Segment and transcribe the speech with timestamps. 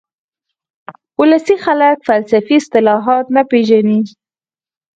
[1.19, 3.99] ولسي خلک فلسفي اصطلاحات نه پېژني